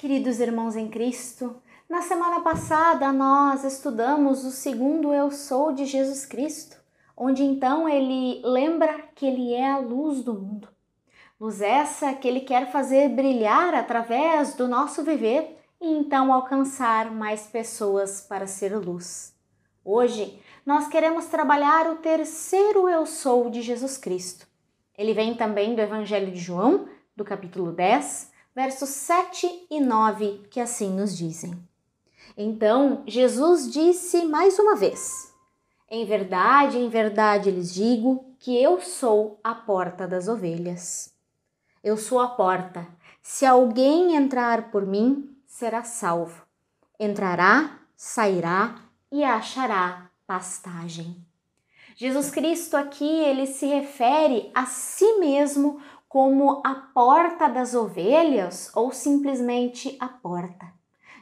[0.00, 6.24] Queridos irmãos em Cristo, na semana passada nós estudamos o segundo Eu Sou de Jesus
[6.24, 6.78] Cristo,
[7.14, 10.68] onde então ele lembra que ele é a luz do mundo.
[11.38, 17.42] Luz essa que ele quer fazer brilhar através do nosso viver e então alcançar mais
[17.42, 19.36] pessoas para ser luz.
[19.84, 24.46] Hoje nós queremos trabalhar o terceiro Eu Sou de Jesus Cristo.
[24.96, 30.60] Ele vem também do Evangelho de João, do capítulo 10, versos 7 e 9, que
[30.60, 31.52] assim nos dizem.
[32.36, 35.32] Então Jesus disse mais uma vez:
[35.90, 41.14] Em verdade, em verdade lhes digo que eu sou a porta das ovelhas.
[41.82, 42.86] Eu sou a porta.
[43.22, 46.42] Se alguém entrar por mim, será salvo.
[46.98, 48.76] Entrará, sairá
[49.10, 51.16] e achará pastagem.
[51.96, 58.90] Jesus Cristo aqui ele se refere a si mesmo como a porta das ovelhas ou
[58.90, 60.66] simplesmente a porta.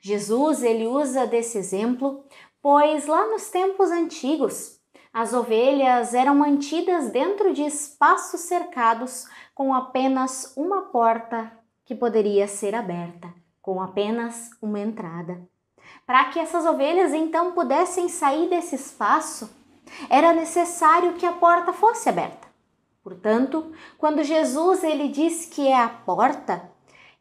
[0.00, 2.24] Jesus ele usa desse exemplo,
[2.62, 4.78] pois lá nos tempos antigos
[5.12, 11.50] as ovelhas eram mantidas dentro de espaços cercados com apenas uma porta
[11.84, 15.40] que poderia ser aberta, com apenas uma entrada.
[16.06, 19.50] Para que essas ovelhas então pudessem sair desse espaço,
[20.08, 22.45] era necessário que a porta fosse aberta.
[23.06, 26.68] Portanto, quando Jesus ele diz que é a porta,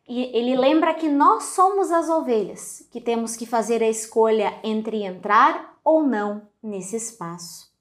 [0.08, 5.78] ele lembra que nós somos as ovelhas, que temos que fazer a escolha entre entrar
[5.84, 7.72] ou não nesse espaço.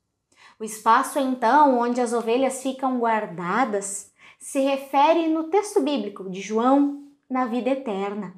[0.60, 7.04] O espaço, então, onde as ovelhas ficam guardadas, se refere no texto bíblico de João
[7.30, 8.34] na vida eterna,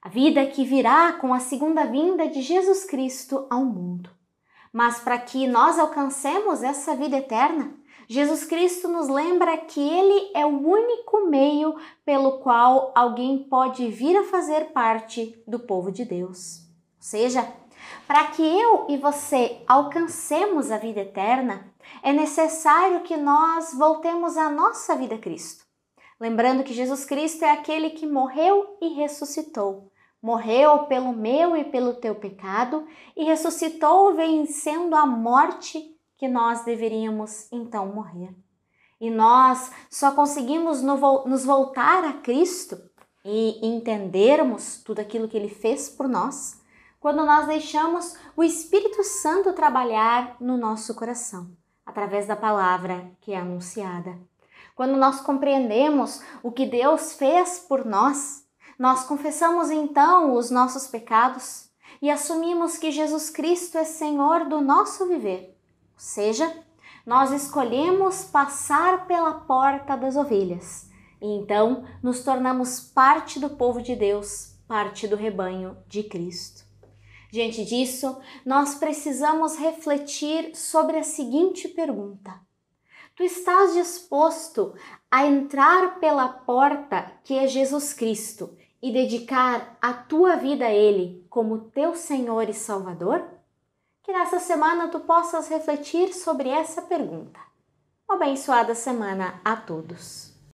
[0.00, 4.08] a vida que virá com a segunda vinda de Jesus Cristo ao mundo.
[4.72, 10.44] Mas para que nós alcancemos essa vida eterna, Jesus Cristo nos lembra que Ele é
[10.44, 11.74] o único meio
[12.04, 16.60] pelo qual alguém pode vir a fazer parte do povo de Deus.
[16.96, 17.46] Ou seja,
[18.06, 24.50] para que eu e você alcancemos a vida eterna, é necessário que nós voltemos à
[24.50, 25.64] nossa vida Cristo.
[26.20, 29.90] Lembrando que Jesus Cristo é aquele que morreu e ressuscitou.
[30.22, 32.86] Morreu pelo meu e pelo teu pecado
[33.16, 38.34] e ressuscitou vencendo a morte que nós deveríamos então morrer.
[39.00, 42.78] E nós só conseguimos nos voltar a Cristo
[43.24, 46.62] e entendermos tudo aquilo que Ele fez por nós
[47.00, 51.50] quando nós deixamos o Espírito Santo trabalhar no nosso coração,
[51.84, 54.18] através da palavra que é anunciada.
[54.74, 58.46] Quando nós compreendemos o que Deus fez por nós,
[58.78, 61.68] nós confessamos então os nossos pecados
[62.00, 65.53] e assumimos que Jesus Cristo é Senhor do nosso viver
[65.94, 66.64] ou seja,
[67.06, 70.88] nós escolhemos passar pela porta das ovelhas
[71.24, 76.64] e então nos tornamos parte do povo de Deus, parte do rebanho de Cristo.
[77.32, 82.38] Diante disso, nós precisamos refletir sobre a seguinte pergunta:
[83.16, 84.74] Tu estás disposto
[85.10, 91.26] a entrar pela porta que é Jesus Cristo e dedicar a tua vida a Ele
[91.30, 93.24] como teu Senhor e Salvador?
[94.04, 97.40] Que nessa semana tu possas refletir sobre essa pergunta.
[98.06, 100.33] Uma abençoada semana a todos.